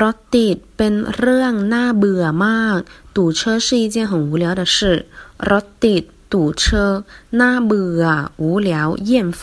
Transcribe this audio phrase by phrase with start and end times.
[0.00, 2.78] รถติดเป็นเรื่องน่าเบื่อมาก
[3.16, 4.76] 堵车是一件很无聊的事
[5.50, 6.64] รถติด堵车
[7.40, 8.02] น่าเบื่อ
[8.42, 8.70] 无聊
[9.10, 9.42] 厌烦